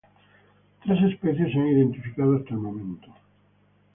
[0.83, 3.07] Tres especies se han identificado hasta el momento.